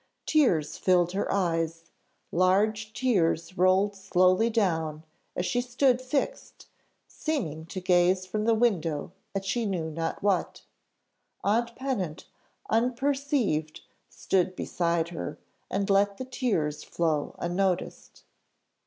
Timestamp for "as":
5.35-5.45